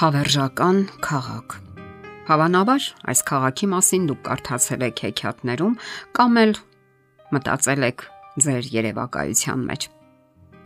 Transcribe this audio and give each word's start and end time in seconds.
Հավերժական 0.00 0.78
քաղաք։ 1.04 1.54
Հավանաբար 2.24 2.84
այս 3.12 3.20
քաղաքի 3.28 3.66
մասին 3.68 4.06
դուք 4.08 4.20
կարդացել 4.28 4.84
եք 4.86 5.02
հեքիաթներում 5.04 5.74
կամ 6.16 6.38
էլ 6.40 6.54
մտածել 7.36 7.84
եք 7.90 8.04
ձեր 8.46 8.70
երևակայության 8.76 9.66
մեջ։ 9.68 9.84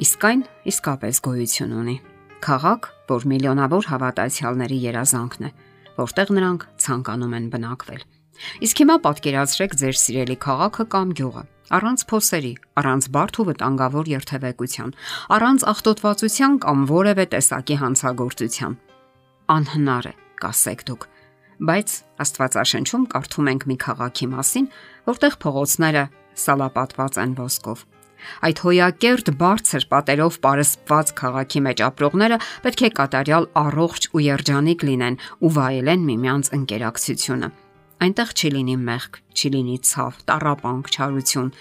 Իսկ 0.07 0.27
այն 0.31 0.45
իսկապես 0.71 1.21
գոյություն 1.27 1.75
ունի։ 1.81 1.97
Քաղաք, 2.47 2.87
որ 3.11 3.27
միլիոնավոր 3.35 3.91
հավատացյալների 3.91 4.79
երազանքն 4.85 5.51
է, 5.51 5.53
որտեղ 5.99 6.33
նրանք 6.39 6.69
ցանկանում 6.87 7.37
են 7.43 7.51
բնակվել։ 7.59 8.07
Իսկ 8.71 8.87
հիմա 8.87 8.97
պատկերացրեք 9.03 9.79
ձեր 9.83 10.01
սիրելի 10.05 10.39
քաղաքը 10.47 10.89
կամ 10.95 11.19
գյուղը 11.19 11.47
առանց 11.75 12.01
փոսերի, 12.07 12.55
առանց 12.79 13.05
բարդ 13.11 13.37
ու 13.41 13.45
վտանգավոր 13.51 14.09
երթևեկության, 14.15 14.91
առանց 15.35 15.61
աղտոտվածության 15.75 16.59
կամ 16.61 16.83
որևէ 16.93 17.25
տեսակի 17.35 17.77
հանցագործության 17.83 18.75
անհնար 19.53 20.07
է, 20.11 20.15
կասեք 20.41 20.85
դուք։ 20.89 21.09
Բայց 21.65 21.97
Աստվածաշնչում 22.25 23.05
կարդում 23.15 23.51
ենք 23.55 23.67
մի 23.71 23.77
քաղաքի 23.85 24.27
մասին, 24.35 24.69
որտեղ 25.09 25.37
փողոցները 25.45 26.05
սալապատված 26.45 27.19
են 27.25 27.35
ոսկով։ 27.39 27.85
Այդ 28.45 28.61
հոյակերտ 28.65 29.31
բարձր 29.41 29.85
պատերով 29.93 30.39
պարսպված 30.45 31.13
քաղաքի 31.21 31.61
մեջ 31.67 31.83
ապրողները 31.89 32.39
պետք 32.65 32.85
է 32.89 32.91
կատարյալ 32.99 33.49
առողջ 33.61 34.09
ու 34.15 34.23
երջանիկ 34.25 34.85
լինեն 34.89 35.19
ու 35.45 35.53
վայելեն 35.59 36.07
միմյանց 36.09 36.51
ընկերակցությունը։ 36.59 37.51
Այնտեղ 38.05 38.33
չի 38.35 38.49
լինի 38.55 38.77
մեղք, 38.89 39.21
չի 39.35 39.49
լինի 39.55 39.77
ցավ, 39.91 40.17
տարապանք, 40.29 40.91
չարություն։ 40.95 41.53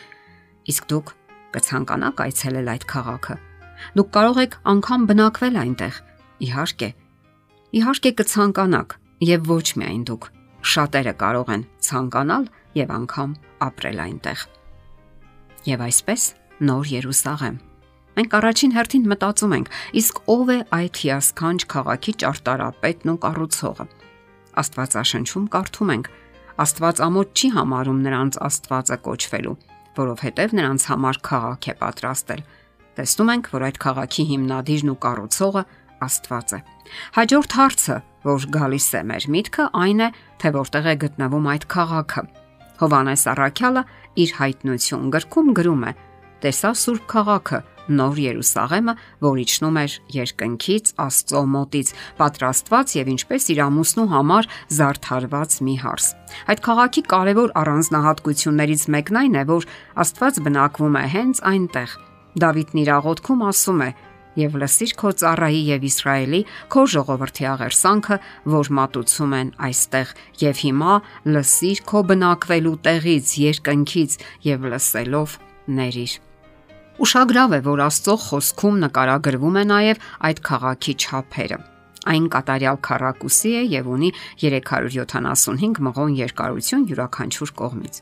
Իսկ 0.74 0.88
դուք 0.94 1.14
կցանկանաք 1.54 2.24
այցելել 2.24 2.72
այդ 2.74 2.88
քաղաքը։ 2.94 3.36
Դուք 3.94 4.10
կարող 4.18 4.40
եք 4.44 4.58
անգամ 4.74 5.08
բնակվել 5.12 5.60
այնտեղ։ 5.64 6.00
Իհարկե, 6.44 6.90
Իհարկե 7.74 8.10
կցանկանաք 8.20 8.92
եւ 9.26 9.48
ոչ 9.50 9.68
միայն 9.82 10.02
դուք։ 10.06 10.26
Շատերը 10.72 11.14
կարող 11.18 11.48
են 11.56 11.64
ցանկանալ 11.88 12.44
եւ 12.78 12.92
անգամ 12.94 13.32
ապրել 13.66 14.02
այնտեղ։ 14.04 14.44
Եվ 15.72 15.84
այսպես 15.88 16.26
նոր 16.70 16.92
Երուսաղեմ։ 16.94 17.58
Մենք 18.14 18.36
առաջին 18.38 18.76
հերթին 18.78 19.10
մտածում 19.10 19.56
ենք, 19.58 19.74
իսկ 20.04 20.22
ով 20.30 20.54
է 20.54 20.58
այդ 20.78 21.02
հիասքանչ 21.02 21.60
քաղաքի 21.74 22.14
ճարտարապետն 22.22 23.14
ու 23.14 23.20
կառուցողը։ 23.26 23.86
Աստվածաշնչում 24.62 25.48
կարդում 25.58 25.94
ենք. 25.98 26.10
Աստված 26.62 27.02
ամոթ 27.10 27.30
չի 27.34 27.48
համարում 27.58 28.04
նրանց 28.06 28.38
Աստվածը 28.54 28.98
կոչվելու, 29.08 29.60
որովհետև 29.98 30.54
նրանց 30.62 30.86
համար 30.94 31.20
քաղաք 31.26 31.68
է 31.74 31.74
պատրաստել։ 31.82 32.44
Տեսնում 32.94 33.32
ենք, 33.34 33.48
որ 33.50 33.64
այդ 33.66 33.78
քաղաքի 33.82 34.24
հիմնադիրն 34.30 34.94
ու 34.94 35.02
կառուցողը 35.02 35.64
Աստված 36.04 36.56
է։ 36.58 36.60
Հաջորդ 37.18 37.58
հարցը, 37.58 37.98
որ 38.28 38.48
գալիս 38.54 38.88
է 38.94 39.02
մեր 39.10 39.28
միտքը, 39.34 39.68
այն 39.84 40.04
է, 40.04 40.10
թե 40.44 40.54
որտեղ 40.58 40.90
է 40.94 40.96
գտնվում 41.04 41.52
այդ 41.54 41.68
քաղաքը։ 41.74 42.24
Հովանես 42.84 43.24
Առաքյալը 43.34 43.84
իր 44.24 44.34
հայտնություն 44.40 45.12
գրքում 45.14 45.54
գրում 45.60 45.86
է. 45.88 45.94
Տեսա 46.44 46.72
Սուրբ 46.84 47.06
քաղաքը, 47.14 47.60
Նոր 47.92 48.20
Երուսաղեմը, 48.24 48.94
որ 49.24 49.40
իջնում 49.44 49.78
էր 49.82 49.96
երկնքից 50.16 50.92
Աստծո 51.04 51.42
մոտից, 51.54 51.90
պատրաստված 52.20 52.94
եւ 52.96 53.12
ինչպես 53.14 53.48
իր 53.54 53.60
ամուսնու 53.64 54.06
համար 54.14 54.48
զարդարված 54.78 55.58
մի 55.68 55.76
հարս։ 55.84 56.08
Այդ 56.54 56.64
քաղաքի 56.68 57.04
կարևոր 57.14 57.54
առանձնահատկություններից 57.64 58.86
մեկն 58.96 59.20
այն 59.24 59.36
է, 59.36 59.44
որ 59.52 59.68
Աստված 60.04 60.40
բնակվում 60.48 60.96
է 60.96 61.06
հենց 61.14 61.44
այնտեղ։ 61.52 61.98
Դավիթն 62.44 62.82
իր 62.84 62.90
աղոթքում 63.04 63.44
ասում 63.52 63.84
է 63.84 63.90
եւ 64.40 64.58
լսիր 64.64 64.94
քո 65.00 65.14
ծառայի 65.22 65.62
եւ 65.70 65.88
Իսրայելի 65.90 66.42
քո 66.74 66.84
ժողովրդի 66.94 67.48
աղերսանքը, 67.54 68.18
որ 68.54 68.72
մատուցում 68.80 69.34
են 69.40 69.50
այստեղ 69.70 70.14
եւ 70.44 70.62
հիմա 70.64 70.94
լսիր 71.34 71.82
քո 71.90 72.04
բնակվելու 72.14 72.78
տեղից, 72.88 73.34
երկնքից 73.44 74.18
եւ 74.50 74.70
լսելով 74.74 75.38
ներիր։ 75.80 76.14
Ուշագրավ 77.04 77.54
է, 77.58 77.60
որ 77.66 77.80
Աստծո 77.88 78.16
խոսքում 78.24 78.76
նկարագրվում 78.84 79.56
է 79.58 79.64
նաև 79.70 80.04
այդ 80.30 80.42
քաղաքի 80.50 80.94
չափերը։ 81.04 81.58
Այն 82.14 82.26
կատարյալ 82.36 82.78
քառակուսի 82.86 83.52
է 83.58 83.64
եւ 83.74 83.90
ունի 83.96 84.10
375 84.44 85.82
մղոն 85.88 86.16
երկարություն 86.20 86.86
յուրաքանչյուր 86.92 87.54
կողմից։ 87.64 88.00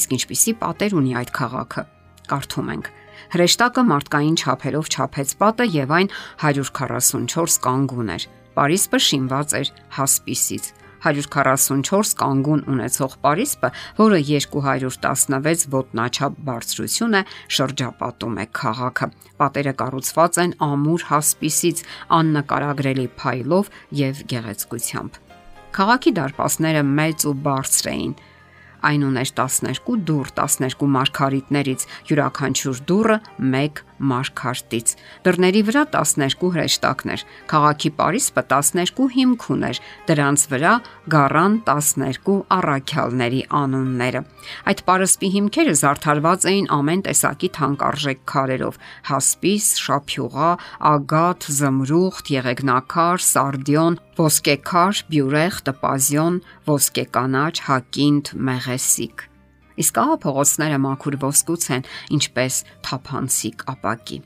Իսկ 0.00 0.14
ինչպիսի 0.18 0.54
պատեր 0.64 0.96
ունի 0.98 1.12
այդ 1.20 1.32
քաղաքը։ 1.38 1.84
Կարդում 2.32 2.70
ենք. 2.74 2.88
Հրեշտակը 3.34 3.84
մարդկային 3.90 4.38
չափերով 4.40 4.88
չափեց 4.94 5.34
պատը 5.42 5.68
եւ 5.74 5.92
այն 5.98 6.08
144 6.44 7.60
կանգուն 7.66 8.14
էր։ 8.14 8.26
Պարիսպը 8.54 8.98
շինված 9.08 9.54
էր 9.60 9.70
հասպիսից։ 9.98 10.72
144 11.04 12.14
կանգուն 12.16 12.62
ունեցող 12.72 13.16
Պարիսպը, 13.24 13.70
որը 13.98 14.20
216 14.30 15.66
ոտնաչափ 15.74 16.38
բարձրություն 16.48 17.18
է, 17.18 17.22
շրջապատում 17.56 18.38
է 18.40 18.46
քաղաքը։ 18.60 19.08
Պատերը 19.42 19.74
կառուցված 19.82 20.40
են 20.44 20.54
ամուր 20.64 21.06
հասպիսից, 21.10 21.82
աննկարագրելի 22.18 23.08
փայլով 23.20 23.72
եւ 24.00 24.22
գեղեցկությամբ։ 24.32 25.20
Քաղաքի 25.74 26.10
դարպասները 26.14 26.82
մեծ 26.94 27.28
ու 27.28 27.36
բարձր 27.44 27.90
էին, 27.92 28.14
Այն 28.84 29.06
ուներ 29.08 29.30
12 29.38 29.96
դուռ 30.08 30.30
12 30.36 30.88
մարգարիտներից, 30.96 31.86
յուրաքանչյուր 32.10 32.82
դուռը 32.90 33.18
1 33.40 33.80
մարգարտից։ 34.10 34.92
Դռների 35.24 35.62
վրա 35.68 35.82
12 35.94 36.50
հրեշտակներ, 36.54 37.24
քաղաքի 37.50 37.90
Պարիսպը 37.98 38.44
12 38.52 39.08
հիմք 39.14 39.46
ուներ, 39.54 39.80
դրանց 40.08 40.44
վրա 40.52 40.72
գառան 41.14 41.58
12 41.68 42.38
առաքյալների 42.58 43.42
անունները։ 43.60 44.22
Այդ 44.70 44.80
Պարսպի 44.88 45.28
հիմքերը 45.34 45.74
զարդարված 45.80 46.48
էին 46.52 46.70
ամեն 46.78 47.04
տեսակի 47.08 47.50
թանկարժեք 47.58 48.24
քարերով՝ 48.34 48.80
հասպիս, 49.10 49.68
շափյուղա, 49.84 50.50
ագաթ, 50.94 51.50
զմրուխտ, 51.58 52.32
եղեգնակար, 52.38 53.26
սարդիոն, 53.34 54.00
ոսկեքար, 54.20 55.04
բյուրեղ, 55.12 55.60
տպազիոն, 55.68 56.42
ոսկեկանաչ, 56.70 57.54
հակինդ, 57.68 58.34
մեղեսիկ 58.50 59.30
իսկ 59.80 59.98
ահա 60.04 60.16
փողոցները 60.24 60.78
մաքուր 60.84 61.16
ոսկուց 61.24 61.66
են, 61.74 61.84
ինչպես 62.18 62.60
թափանցիկ 62.86 63.66
ապակի։ 63.74 64.18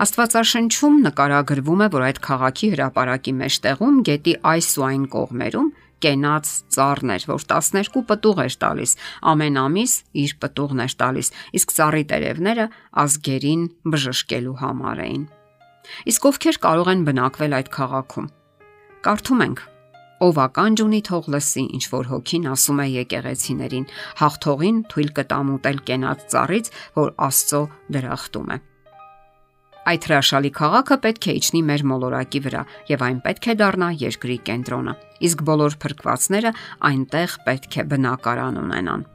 Աստվածաշնչում 0.00 0.94
նկարագրվում 1.04 1.80
է, 1.84 1.88
որ 1.92 2.04
այդ 2.06 2.18
քաղաքի 2.24 2.68
հրապարակի 2.72 3.32
մեջտեղում 3.40 3.96
գետի 4.08 4.34
այս 4.50 4.68
ու 4.80 4.84
այն 4.90 5.02
կողմերում 5.12 5.66
կենաց 6.00 6.52
ծառներ, 6.72 7.26
որ 7.28 7.44
12 7.52 8.04
պտուղ 8.08 8.40
էր 8.46 8.56
տալիս, 8.64 8.94
ամեն 9.32 9.58
ամիս 9.60 9.96
իր 10.24 10.32
պտուղն 10.40 10.84
էր 10.86 10.94
տալիս, 11.02 11.28
իսկ 11.60 11.74
ծառի 11.76 12.04
տերևները 12.12 12.66
ազգերին 13.04 13.66
բժշկելու 13.92 14.56
համար 14.64 15.04
էին։ 15.04 15.26
Իսկ 16.08 16.30
ովքեր 16.30 16.60
կարող 16.64 16.90
են 16.94 17.04
բնակվել 17.10 17.58
այդ 17.60 17.70
քաղաքում։ 17.76 18.32
Կարդում 19.04 19.44
ենք 19.44 19.62
Ով 20.20 20.38
ականջ 20.44 20.80
ունի 20.84 20.98
թող 21.08 21.28
լսի, 21.32 21.62
ինչ 21.76 21.84
որ 21.94 22.08
հոգին 22.10 22.48
ասում 22.52 22.80
է 22.84 22.86
եկեղեցիներին, 23.00 23.86
հաղթողին 24.20 24.80
թույլ 24.92 25.14
կտամ 25.16 25.52
ուտել 25.54 25.78
կենած 25.88 26.26
ծառից, 26.34 26.68
որ 26.98 27.14
Աստծո 27.28 27.62
դրախտում 27.96 28.52
է։ 28.52 28.58
Այդ 29.90 30.06
հրաշալի 30.10 30.50
քաղաքը 30.60 30.96
պետք 31.06 31.26
է 31.30 31.34
իջնի 31.40 31.62
մեր 31.70 31.84
մոլորակի 31.88 32.40
վրա 32.44 32.62
եւ 32.90 33.04
այն 33.06 33.20
պետք 33.24 33.48
է 33.48 33.54
դառնա 33.64 33.88
երկրի 34.02 34.36
կենտրոնը։ 34.50 34.94
Իսկ 35.24 35.44
բոլոր 35.48 35.76
փրկվածները 35.80 36.52
այնտեղ 36.90 37.36
պետք 37.48 37.80
է 37.80 37.84
բնակարան 37.90 38.60
ունենան։ 38.60 39.06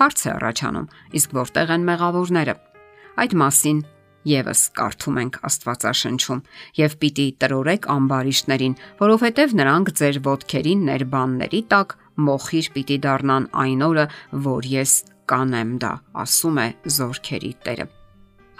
Հարց 0.00 0.24
է 0.24 0.30
առաջանում, 0.40 0.90
իսկ 1.20 1.36
որտեղ 1.36 1.74
են 1.76 1.86
մեղավորները։ 1.90 2.54
Այդ 3.20 3.36
մասին 3.44 3.80
Եվս 4.28 4.62
կարդում 4.76 5.20
ենք 5.20 5.38
Աստվածաշնչում. 5.48 6.42
Եւ 6.80 6.96
պիտի 7.00 7.26
տրորեք 7.40 7.86
ամբարիշտներին, 7.94 8.74
որովհետեւ 9.00 9.54
նրանք 9.60 9.92
ձեր 10.00 10.18
ոտքերին 10.26 10.82
ներբանների 10.90 11.62
տակ 11.72 11.96
մոխիր 12.26 12.68
պիտի 12.74 12.98
դառնան 13.06 13.48
այն 13.64 13.86
օրը, 13.88 14.04
որ 14.50 14.68
ես 14.74 14.92
կանեմ 15.30 15.72
դա, 15.80 15.94
ասում 16.20 16.60
է 16.60 16.68
Զորքերի 16.98 17.54
Տերը։ 17.64 17.88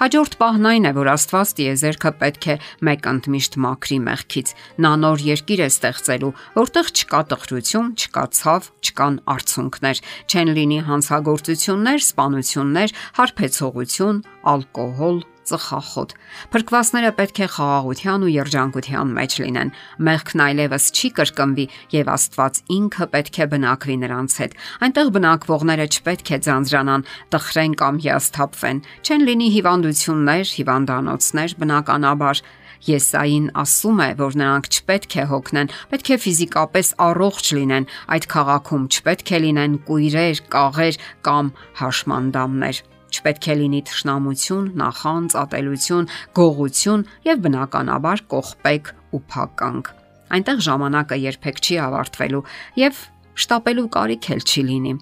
Հաջորդ 0.00 0.34
պահն 0.40 0.66
այն 0.70 0.88
է, 0.88 0.90
որ 0.96 1.08
Աստված 1.12 1.50
տիեզերքը 1.58 2.10
պետք 2.22 2.44
է 2.48 2.54
մեկ 2.88 3.08
ընդմիշտ 3.10 3.56
մաքրի 3.60 3.98
մեղքից։ 4.06 4.52
Նա 4.80 4.92
նոր 5.02 5.24
երկիր 5.26 5.60
է 5.60 5.66
ստեղծելու, 5.68 6.30
որտեղ 6.56 6.88
չկա 6.96 7.20
տխրություն, 7.34 7.90
չկա 8.00 8.24
ցավ, 8.40 8.70
չկան 8.80 9.18
արցունքներ, 9.34 10.00
չեն 10.24 10.52
լինի 10.56 10.80
հանցագործություններ, 10.88 12.00
սպանություններ, 12.06 12.96
հարբեցողություն, 13.20 14.24
ալկոհոլ, 14.56 15.20
ծխախոտ։ 15.50 16.14
Փրկվածները 16.54 17.10
պետք 17.20 17.40
է 17.40 17.48
խաղաղության 17.54 18.24
ու 18.26 18.32
երջանկության 18.34 19.12
մեջ 19.18 19.36
լինեն։ 19.44 19.72
Մեղքն 20.10 20.44
այլևս 20.46 20.84
չի 20.94 21.10
կրկնվի 21.20 21.66
եւ 21.96 22.12
Աստված 22.14 22.62
ինքը 22.76 23.08
պետք 23.14 23.40
է 23.40 23.46
բնակվի 23.54 23.96
նրանց 24.04 24.38
հետ։ 24.40 24.56
Այնտեղ 24.86 25.12
բնակվողները 25.16 25.86
չպետք 25.90 26.30
է 26.30 26.38
ձանձրանան, 26.46 27.06
տխրեն 27.34 27.74
կամ 27.80 28.00
հիասթափվեն։ 28.06 28.82
Չեն 29.00 29.26
լինի 29.30 29.48
հիվանդություններ, 29.60 30.44
հիվանդանոցներ, 30.60 31.58
բնականաբար 31.60 32.44
Եսային 32.80 33.50
ասում 33.60 33.98
է, 34.00 34.08
որ 34.16 34.36
նրանք 34.40 34.68
չպետք 34.72 35.16
է 35.20 35.24
հոգնեն, 35.32 35.72
պետք 35.90 36.10
է 36.14 36.16
ֆիզիկապես 36.24 36.92
առողջ 37.06 37.50
լինեն։ 37.58 37.88
Այդ 38.16 38.28
քաղաքում 38.34 38.86
չպետք 38.96 39.32
է 39.36 39.40
լինեն 39.44 39.74
կույրեր, 39.90 40.40
կաղեր 40.54 41.00
կամ 41.28 41.52
հաշմանդամներ։ 41.82 42.82
Չպետք 43.10 43.50
է 43.50 43.56
լինի 43.60 43.82
թշնամություն, 43.90 44.70
նախանձ, 44.80 45.36
ատելություն, 45.42 46.10
գողություն 46.38 47.06
եւ 47.26 47.44
բնականաբար 47.46 48.24
կողպեք 48.34 48.90
ու 49.10 49.22
փականք։ 49.34 49.92
Այնտեղ 50.30 50.64
ժամանակը 50.70 51.22
երբեք 51.26 51.62
չի 51.66 51.78
ավարտվելու 51.90 52.44
եւ 52.80 53.06
շտապելու 53.40 53.88
կարիք 53.98 54.34
էլ 54.34 54.44
չի 54.46 54.66
լինի 54.70 54.98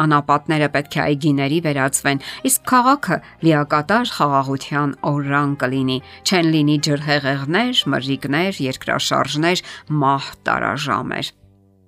անապատները 0.00 0.68
պետք 0.74 0.96
է 0.96 1.00
այգիների 1.04 1.58
վերածվեն, 1.66 2.22
իսկ 2.48 2.62
քաղաքը 2.70 3.18
լիակատար 3.44 4.12
խաղաղության 4.16 4.94
օրրան 5.10 5.52
կլինի։ 5.60 5.98
Չեն 6.24 6.48
լինի 6.54 6.76
ջրհեղեղներ, 6.86 7.82
մրրիկներ, 7.94 8.62
երկրաշարժներ, 8.70 9.62
մահ 10.04 10.30
տարաժամեր։ 10.48 11.32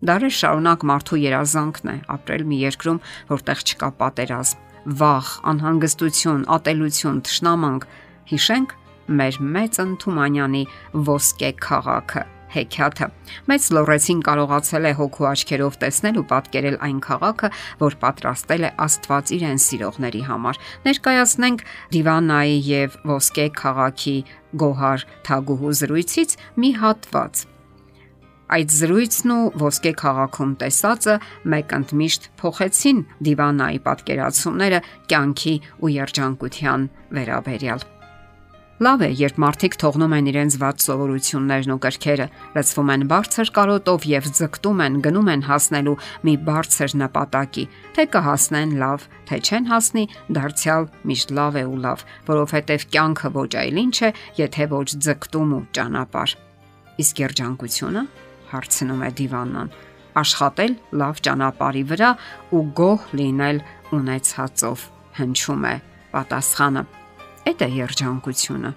Դարեր 0.02 0.34
շարունակ 0.34 0.84
մարդու 0.92 1.22
երազանքն 1.22 1.92
է 1.92 1.96
ապրել 2.16 2.46
մի 2.52 2.56
երկրում, 2.66 3.02
որտեղ 3.32 3.64
չկա 3.70 3.90
պատերազմ, 4.02 4.62
վախ, 4.84 5.32
անհանգստություն, 5.52 6.44
ատելություն, 6.56 7.22
թշնամանք։ 7.28 7.88
Հիշենք 8.32 8.76
մեր 9.18 9.40
մեծ 9.56 9.82
Ընթումանյանի 9.82 10.62
ոսկե 11.08 11.50
քաղաքը 11.62 12.22
հեքիաթը։ 12.52 13.08
Մեծ 13.48 13.68
Լորեցին 13.76 14.20
կարողացել 14.26 14.88
է 14.88 14.92
հոգու 14.98 15.28
աչքերով 15.30 15.78
տեսնել 15.82 16.18
ու 16.20 16.24
պատկերել 16.32 16.76
այն 16.88 16.98
քաղաքը, 17.06 17.50
որ 17.82 17.96
պատրաստել 18.02 18.66
է 18.68 18.72
Աստված 18.86 19.32
իրեն 19.38 19.62
սիրողների 19.66 20.22
համար։ 20.28 20.60
Ներկայացնենք 20.88 21.64
Դիվանայի 21.96 22.58
եւ 22.72 22.98
Ոսկե 23.12 23.46
քաղաքի 23.62 24.16
Գոհար 24.62 25.06
Թագուհու 25.28 25.74
զրույցից 25.80 26.36
մի 26.60 26.70
հատված։ 26.82 27.46
Այդ 28.52 28.72
զրույցն 28.76 29.30
ու 29.32 29.44
ոսկե 29.62 29.90
քաղաքում 29.96 30.50
տեսածը 30.60 31.14
մեկ 31.52 31.70
ընդմիշտ 31.78 32.26
փոխեցին 32.42 32.98
Դիվանայի 33.24 33.78
պատկերացումները 33.86 34.80
կյանքի 35.08 35.54
ու 35.80 35.90
երջանկության 35.94 36.84
վերաբերյալ։ 37.16 37.84
Լավ 38.82 39.02
է, 39.06 39.08
երբ 39.14 39.36
մարդիկ 39.40 39.76
թողնում 39.78 40.14
են 40.16 40.28
իրենց 40.32 40.54
ված 40.58 40.84
սովորություններն 40.84 41.72
ու 41.72 41.78
կրքերը, 41.84 42.26
լցվում 42.56 42.90
են 42.92 43.06
բարձր 43.12 43.52
կարոտով 43.56 44.06
եւ 44.10 44.28
ձգտում 44.36 44.82
են 44.84 44.98
գնում 45.06 45.30
են 45.32 45.44
հասնելու 45.48 45.94
մի 46.26 46.34
բարձր 46.48 46.96
նպատակի, 47.02 47.64
թե 47.94 48.06
կհասնեն 48.16 48.74
լավ, 48.82 49.06
թե 49.30 49.38
չեն 49.46 49.70
հասնի, 49.70 50.04
դարձյալ 50.40 50.90
միշտ 51.08 51.32
լավ 51.38 51.60
է 51.62 51.64
ու 51.70 51.78
լավ, 51.86 52.04
որովհետեւ 52.32 52.88
կյանքը 52.96 53.32
ոչ 53.38 53.50
այլ 53.62 53.80
ինչ 53.86 53.96
է, 54.02 54.12
եթե 54.42 54.68
ոչ 54.74 54.88
ձգտում 55.08 55.56
ու 55.56 55.62
ճանապարհ։ 55.78 56.36
Իսկ 57.06 57.22
երջանկությունը 57.22 58.04
հարցնում 58.52 59.04
է 59.08 59.10
դիվանան 59.22 59.76
աշխատել 60.22 60.74
լավ 61.00 61.20
ճանապարհի 61.26 61.84
վրա 61.92 62.10
ու 62.52 62.64
գոհ 62.78 63.06
լինել 63.20 63.62
ունեցածով 63.96 64.88
հնչում 65.20 65.70
է 65.72 65.76
պատասխանը 66.12 66.82
Էդ 67.42 67.62
է 67.66 67.68
երջանկությունը։ 67.74 68.70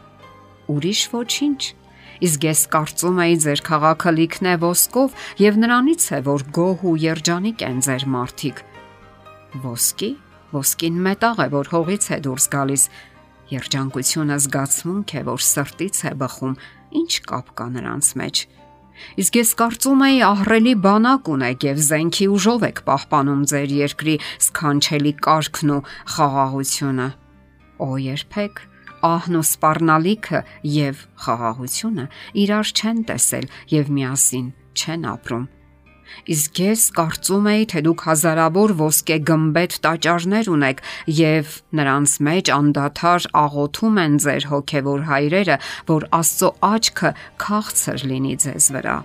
Ուրիշ 0.74 1.02
ոչինչ։ 1.14 1.62
Իսկ 2.26 2.46
ես 2.48 2.62
կարծում 2.74 3.20
եի 3.22 3.36
ձեր 3.44 3.62
քաղաքը 3.68 4.14
լիքն 4.16 4.48
է 4.50 4.56
ոսկով 4.64 5.26
եւ 5.44 5.60
նրանից 5.62 6.06
է 6.18 6.20
որ 6.26 6.46
գոհ 6.58 6.86
ու 6.90 6.96
երջանիկ 7.04 7.66
են 7.68 7.84
ձեր 7.86 8.06
մարդիկ։ 8.16 8.64
Ոսկի, 9.66 10.12
ոսկին 10.56 10.98
մետաղ 11.06 11.44
է, 11.46 11.48
որ 11.54 11.72
հողից 11.76 12.06
է 12.16 12.18
դուրս 12.26 12.46
գալիս։ 12.56 12.84
Երջանկությունը 13.54 14.38
զգացմունք 14.46 15.14
է, 15.14 15.22
որ 15.30 15.46
սրտից 15.46 15.98
է 16.10 16.14
բխում։ 16.26 16.58
Ինչ 17.06 17.12
կապ 17.30 17.54
կա 17.60 17.68
նրանց 17.76 18.08
մեջ։ 18.18 18.36
Իսկ 19.22 19.40
ես 19.42 19.52
կարծում 19.62 20.06
եի 20.06 20.22
ահրելի 20.30 20.74
բանակ 20.86 21.32
ունեք 21.36 21.66
եւ 21.70 21.82
զենքի 21.90 22.28
ուժով 22.36 22.66
եք 22.70 22.80
պահպանում 22.90 23.42
ձեր 23.52 23.76
երկրի 23.80 24.16
սքանչելի 24.46 25.14
կարգն 25.26 25.74
ու 25.76 25.82
խաղաղությունը։ 26.16 27.10
Օ 27.86 27.90
երբեք 28.06 28.64
ահն 29.06 29.40
ու 29.40 29.46
սпарնալիքը 29.46 30.40
եւ 30.76 31.04
խաղաղությունը 31.26 32.06
իրար 32.46 32.72
չեն 32.76 33.04
տեսել 33.12 33.52
եւ 33.76 33.92
միասին 34.00 34.48
չեն 34.76 35.06
ապրում։ 35.16 35.46
Իսկ 36.36 36.62
ես 36.62 36.84
կարծում 36.98 37.50
էի, 37.52 37.66
թե 37.72 37.82
դուք 37.86 38.04
հազարավոր 38.10 38.74
ոսկե 38.82 39.18
գմբեթ 39.30 39.78
տաճարներ 39.86 40.50
ունեք 40.56 40.84
եւ 41.20 41.56
նրանց 41.80 42.16
մեջ 42.28 42.52
անդադար 42.56 43.28
աղոթում 43.42 44.00
են 44.06 44.16
ձեր 44.26 44.48
հոգեվոր 44.52 45.04
հայրերը, 45.10 45.58
որ 45.92 46.08
Աստծո 46.20 46.50
աչքը 46.70 47.12
քաղցր 47.46 48.08
լինի 48.12 48.36
ձեզ 48.46 48.70
վրա։ 48.76 48.98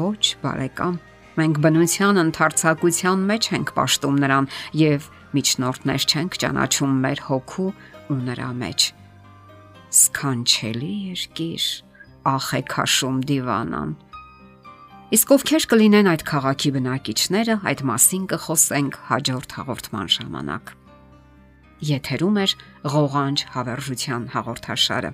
Ոչ, 0.00 0.22
բարեկամ, 0.44 0.96
մենք 1.40 1.60
բնության 1.64 2.20
ընթարցակության 2.20 3.22
մեջ 3.30 3.50
ենք 3.56 3.72
ճաշտում 3.80 4.16
նրան 4.24 4.50
եւ 4.80 5.08
միջնորդներ 5.36 6.04
չենք 6.10 6.38
ճանաչում 6.42 6.94
մեր 7.04 7.22
հոգու 7.30 7.70
ու 8.10 8.18
նրա 8.28 8.50
մեջ։ 8.60 8.86
Սքանչելի 10.00 10.92
երկիր, 11.10 11.64
ախ 12.30 12.48
է 12.58 12.62
քաշում 12.70 13.18
դիվանան։ 13.30 13.94
Իսկ 15.10 15.30
ովքեր 15.34 15.64
կլինեն 15.70 16.06
այդ 16.06 16.22
քաղաքի 16.22 16.70
բնակիչները, 16.76 17.54
այդ 17.66 17.80
մասին 17.88 18.26
կխոսենք 18.30 18.98
հաջորդ 19.08 19.54
հաղորդման 19.58 20.10
ժամանակ։ 20.14 20.70
Եթերում 21.88 22.38
է 22.38 22.44
ղողանջ 22.94 23.42
հավերժության 23.56 24.28
հաղորդաշարը։ 24.36 25.10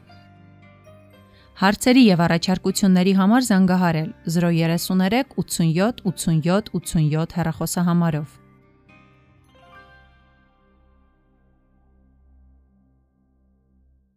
Հարցերի 1.62 2.02
եւ 2.12 2.22
առաջարկությունների 2.26 3.14
համար 3.16 3.46
զանգահարել 3.48 4.10
033 4.36 5.32
87 5.40 6.04
87 6.12 6.72
87 6.76 7.36
հեռախոսահամարով։ 7.40 8.36